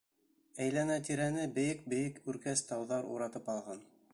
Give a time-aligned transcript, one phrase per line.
[0.63, 3.89] Әйләнә-тирәне бейек-бейек үркәс тауҙар уратып алған.